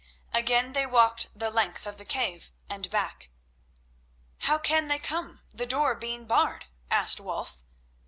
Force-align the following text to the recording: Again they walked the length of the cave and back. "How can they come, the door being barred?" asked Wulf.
Again 0.33 0.73
they 0.73 0.87
walked 0.87 1.27
the 1.35 1.51
length 1.51 1.85
of 1.85 1.99
the 1.99 2.05
cave 2.05 2.49
and 2.71 2.89
back. 2.89 3.29
"How 4.39 4.57
can 4.57 4.87
they 4.87 4.97
come, 4.97 5.41
the 5.53 5.67
door 5.67 5.93
being 5.93 6.25
barred?" 6.25 6.65
asked 6.89 7.19
Wulf. 7.19 7.61